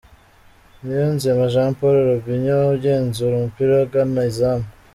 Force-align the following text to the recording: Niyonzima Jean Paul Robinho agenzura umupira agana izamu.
Niyonzima 0.83 1.43
Jean 1.53 1.71
Paul 1.79 1.97
Robinho 2.09 2.57
agenzura 2.77 3.33
umupira 3.35 3.73
agana 3.85 4.21
izamu. 4.31 4.67